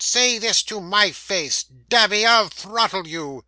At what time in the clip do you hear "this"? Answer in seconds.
0.39-0.63